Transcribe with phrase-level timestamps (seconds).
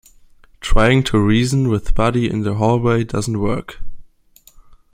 [0.61, 3.81] Trying to reason with Buddy in the hallway doesn't work.